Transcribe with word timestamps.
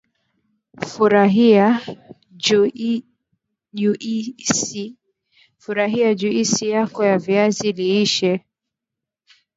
furahia 5.61 6.15
juisi 6.15 6.69
yako 6.71 7.05
ya 7.05 7.17
viazi 7.17 7.71
lishe 7.71 8.45